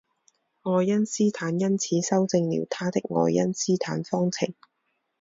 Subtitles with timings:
[0.63, 4.51] 爱因斯坦因此修正了他的爱因斯坦方程。